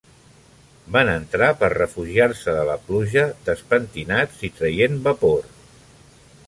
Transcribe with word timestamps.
Van 0.95 1.11
entrar 1.15 1.49
per 1.59 1.69
refugiar-se 1.73 2.57
de 2.57 2.65
la 2.71 2.79
pluja, 2.89 3.25
despentinats 3.51 4.43
i 4.49 4.53
traient 4.61 5.01
vapor. 5.09 5.49